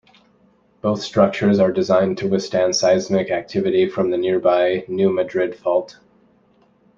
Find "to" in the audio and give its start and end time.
2.17-2.27